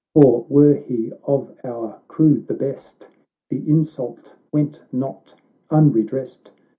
For, 0.15 0.47
were 0.49 0.73
he 0.73 1.11
of 1.25 1.55
our 1.63 2.01
crew 2.07 2.39
the 2.39 2.55
best, 2.55 3.07
The 3.51 3.57
insult 3.69 4.33
went 4.51 4.81
not 4.91 5.35
unredressed. 5.69 6.51